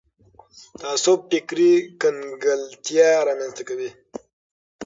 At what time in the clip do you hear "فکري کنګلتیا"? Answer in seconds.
1.31-3.09